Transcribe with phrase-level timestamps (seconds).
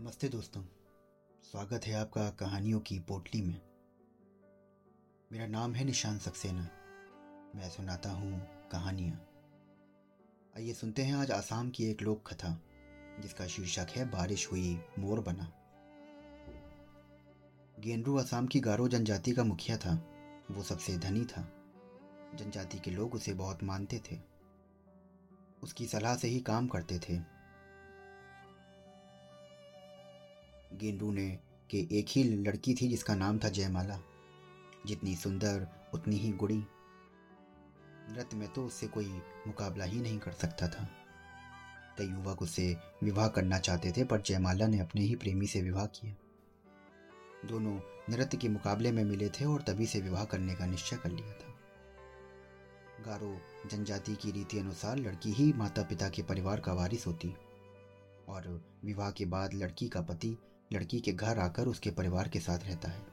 [0.00, 0.62] नमस्ते दोस्तों,
[1.42, 3.60] स्वागत है आपका कहानियों की पोटली में।
[5.32, 6.68] मेरा नाम है निशान सक्सेना।
[7.56, 8.40] मैं सुनाता हूँ
[8.72, 9.26] कहानियाँ।
[10.56, 12.62] आइए सुनते हैं आज आसाम की एक लोक कथा
[13.20, 15.52] जिसका शीर्षक है, बारिश हुई, मोर बना।
[17.80, 19.94] गेंडरू आसाम की गारो जनजाति का मुखिया था,
[20.50, 21.52] वो सबसे धनी था।
[22.34, 24.20] जनजाति के लोग उसे बहुत मानते थे।
[25.62, 27.37] उसकी सलाह से ही काम करते थे।
[30.78, 31.38] गेंडू ने
[31.70, 34.00] के एक ही लड़की थी जिसका नाम था जयमाला।
[34.86, 36.64] जितनी सुंदर, उतनी ही गुड़ी।
[38.10, 39.06] नृत्य में तो उससे कोई
[39.46, 40.88] मुकाबला ही नहीं कर सकता था।
[41.98, 45.86] कई युवक उससे विवाह करना चाहते थे, पर जयमाला ने अपने ही प्रेमी से विवाह
[45.86, 46.14] किया।
[47.48, 51.10] दोनों नृत्य के मुकाबले में मिले थे और तभी से विवाह करने का निश्चय कर
[51.10, 51.54] लिया था।
[53.04, 57.34] गारो जनजाति की रीति अनुसार लड़की ही माता पिता के परिवार का वारिस होती
[58.28, 60.36] और विवाह के बाद लड़की का पति
[60.72, 63.06] लड़की के घर आकर उसके परिवार के साथ रहता है।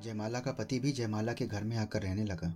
[0.00, 2.54] जयमाला का पति भी जयमाला के घर में आकर रहने लगा।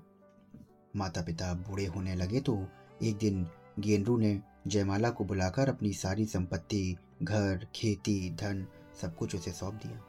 [0.96, 2.66] माता पिता बूढ़े होने लगे तो
[3.02, 3.46] एक दिन
[3.78, 8.66] गेंद्रू ने जयमाला को बुलाकर अपनी सारी संपत्ति, घर, खेती, धन
[9.00, 10.02] सब कुछ उसे सौंप दिया।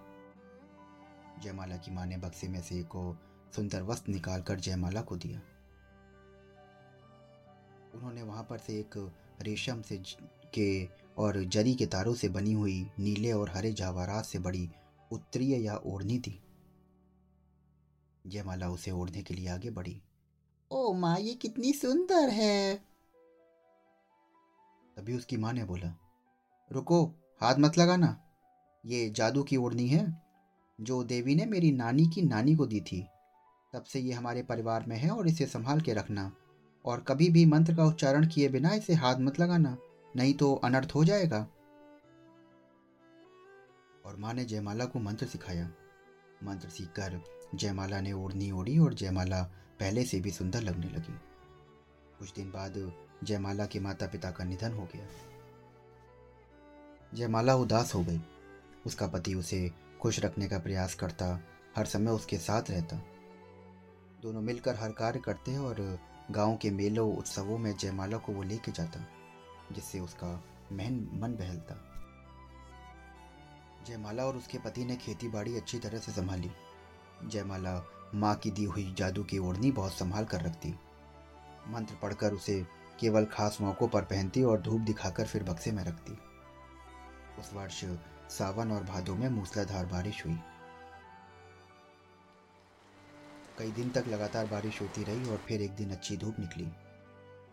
[1.43, 3.17] जयमाला की माँ ने बक्से में से एक
[3.55, 5.41] सुंदर वस्त्र निकालकर जयमाला को दिया।
[7.93, 9.97] उन्होंने वहाँ पर से एक रेशम से
[10.53, 14.69] के और जरी के तारों से बनी हुई नीले और हरे जावारात से बड़ी
[15.11, 16.43] उत्तरीय या ओढ़नी थी।
[18.27, 20.01] जयमाला उसे ओढ़ने के लिए आगे बढ़ी।
[20.71, 22.75] ओ माँ, ये कितनी सुंदर है!
[24.97, 25.95] तभी उसकी माँ ने बोला,
[26.71, 27.05] रुको,
[27.41, 28.21] हाथ मत लगाना।
[28.85, 30.21] ये जादू की ओढ़नी है,
[30.81, 33.07] जो देवी ने मेरी नानी की नानी को दी थी।
[33.73, 36.31] तब से ये हमारे परिवार में है और इसे संभाल के रखना।
[36.85, 39.77] और कभी भी मंत्र का उच्चारण किए बिना इसे हाथ मत लगाना।
[40.15, 41.47] नहीं तो अनर्थ हो जाएगा।
[44.05, 45.71] और माँ ने जयमाला को मंत्र सिखाया।
[46.43, 47.21] मंत्र सीखकर
[47.55, 49.43] जयमाला ने ओढ़नी ओढ़ी और जयमाला
[49.79, 51.19] पहले से भी सुंदर लगने लगी।
[52.19, 52.93] कुछ दिन बाद
[53.23, 55.07] जयमाला के माता पिता का निधन हो गया।
[57.13, 58.21] जयमाला उदास हो गई।
[58.85, 59.71] उसका पति उसे
[60.01, 61.39] खुश रखने का प्रयास करता,
[61.75, 62.95] हर समय उसके साथ रहता।
[64.21, 65.99] दोनों मिलकर हर कार्य करते और
[66.31, 69.18] गाँव के मेलों, उत्सवों में जयमाला को वो लेके जाता।
[69.71, 71.85] जिससे उसका महन मन बहलता
[73.87, 76.51] जयमाला और उसके पति ने खेती बाड़ी अच्छी तरह से संभाली।
[77.25, 77.83] जयमाला
[78.15, 80.75] माँ की दी हुई जादू की ओढ़नी बहुत संभाल कर रखती।
[81.67, 82.67] मंत्र पढ़कर उसे
[82.99, 86.17] केवल खास मौक़ों पर पहनती और धूप दिखाकर फिर बक्से में रखती।
[87.39, 87.85] उस वर्ष
[88.29, 90.39] सावन और भादों में मूसलाधार बारिश हुई।
[93.57, 96.67] कई दिन तक लगातार बारिश होती रही और फिर एक दिन अच्छी धूप निकली।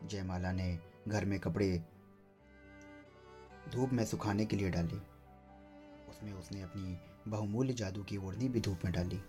[0.08, 0.78] जयमाला ने
[1.08, 1.84] घर में कपड़े
[3.72, 5.00] धूप में सुखाने के लिए डाली।
[6.08, 6.96] उसमें उसने अपनी
[7.28, 9.20] बहुमूल्य जादू की ओढ़नी भी धूप में डाली।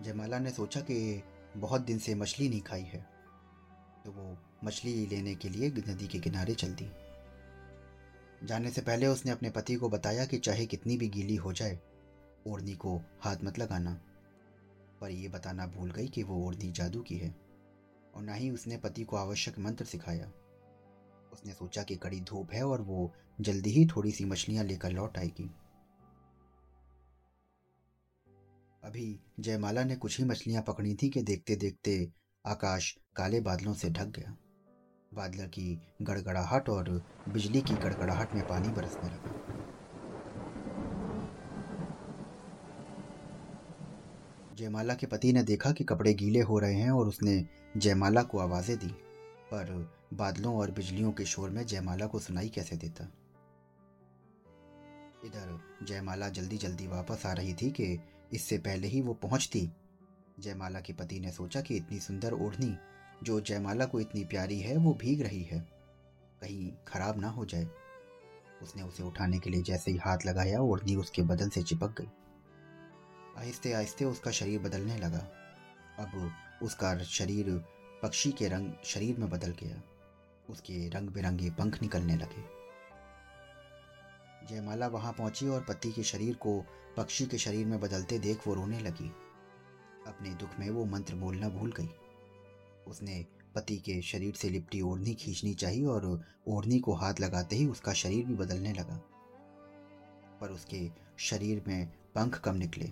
[0.00, 1.22] जयमाला ने सोचा कि
[1.56, 3.00] बहुत दिन से मछली नहीं खाई है
[4.04, 6.90] तो वो मछली लेने के लिए नदी के किनारे चल दी।
[8.42, 11.78] जाने से पहले उसने अपने पति को बताया कि चाहे कितनी भी गीली हो जाए,
[12.46, 13.92] ओढ़नी को हाथ मत लगाना।
[15.00, 17.34] पर यह बताना भूल गई कि वो ओढ़नी जादू की है,
[18.14, 20.30] और ना ही उसने पति को आवश्यक मंत्र सिखाया।
[21.32, 25.18] उसने सोचा कि कड़ी धूप है और वो जल्दी ही थोड़ी सी मछलियाँ लेकर लौट
[25.18, 25.50] आएगी।
[28.84, 32.08] अभी जयमाला ने कुछ ही मछलियाँ पकड़ी थी कि देखते देखते
[32.44, 34.36] आकाश काले बादलों से ढक गया।
[35.14, 39.34] बादल की गड़गड़ाहट और बिजली की गड़गड़ाहट में पानी बरसने लगा।
[44.52, 47.44] जयमाला के पति ने देखा कि कपड़े गीले हो रहे हैं और उसने
[47.76, 48.94] जयमाला को आवाज़ें दी।
[49.54, 53.04] पर बादलों और बिजलियों के शोर में जयमाला को सुनाई कैसे देता?
[55.24, 58.00] इधर जयमाला जल्दी जल्दी वापस आ रही थी कि
[58.32, 59.70] इससे पहले ही वो पहुँचती
[60.40, 62.76] जयमाला के पति ने सोचा कि इतनी सुंदर ओढ़नी,
[63.22, 65.60] जो जयमाला को इतनी प्यारी है, वो भीग रही है।
[66.40, 67.68] कहीं खराब ना हो जाए।
[68.62, 72.08] उसने उसे उठाने के लिए जैसे ही हाथ लगाया, ओढ़नी उसके बदन से चिपक गई।
[73.38, 75.28] आहिस्ते आहिस्ते उसका शरीर बदलने लगा।
[75.98, 76.32] अब
[76.62, 77.64] उसका शरीर
[78.02, 79.82] पक्षी के रंग शरीर में बदल गया।
[80.48, 82.44] उसके रंग बिरंगे पंख निकलने लगे।
[84.46, 86.60] जयमाला वहाँ पहुँची और पति के शरीर को
[86.96, 89.10] पक्षी के शरीर में बदलते देख वो रोने लगी।
[90.06, 91.88] अपने दुख में वो मंत्र बोलना भूल गई।
[92.86, 93.24] उसने
[93.54, 96.06] पति के शरीर से लिपटी ओढ़नी खींचनी चाहिए और
[96.48, 98.96] ओढ़नी को हाथ लगाते ही उसका शरीर भी बदलने लगा।
[100.40, 100.88] पर उसके
[101.18, 102.86] शरीर में पंख कम निकले,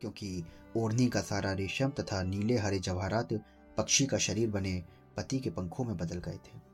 [0.00, 0.44] क्योंकि
[0.76, 3.32] ओढ़नी का सारा रेशम तथा नीले हरे जवाहरात
[3.76, 4.84] पक्षी का शरीर बने
[5.16, 6.70] पति के पंखों में बदल गए थे।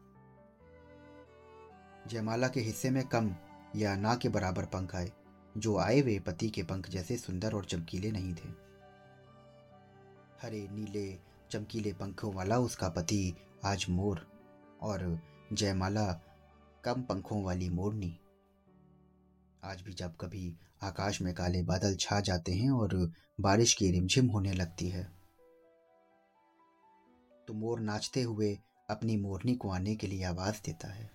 [2.09, 3.37] जयमाला के हिस्से में कम
[3.77, 5.13] या ना के बराबर पंख आए,
[5.57, 8.67] जो आए वे पति के पंख जैसे सुंदर और चमकीले नहीं थे।
[10.43, 11.19] हरे, नीले,
[11.51, 13.35] चमकीले पंखों वाला उसका पति
[13.65, 14.27] आज मोर,
[14.83, 15.21] और
[15.53, 16.21] जयमाला
[16.85, 18.19] कम पंखों वाली मोरनी।
[19.65, 24.27] आज भी जब कभी आकाश में काले बादल छा जाते हैं और बारिश की रिमझिम
[24.27, 25.16] होने लगती है।
[27.49, 28.59] तो मोर नाचते हुए
[28.91, 31.11] अपनी मोरनी को आने के लिए आवाज़ देता है।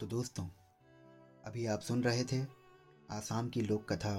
[0.00, 0.44] तो दोस्तों,
[1.44, 2.42] अभी आप सुन रहे थे
[3.10, 4.14] आसाम की लोक कथा